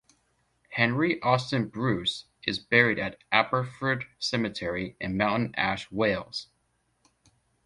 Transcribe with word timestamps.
Henry 0.69 1.21
Austin 1.21 1.67
Bruce 1.67 2.25
is 2.41 2.57
buried 2.57 2.97
at 2.97 3.19
Aberffrwd 3.31 4.05
Cemetery 4.17 4.95
in 4.99 5.15
Mountain 5.15 5.53
Ash, 5.55 5.91
Wales. 5.91 6.47